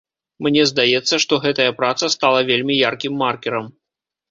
[0.45, 3.73] Мне здаецца, што гэтая праца стала вельмі яркім маркерам.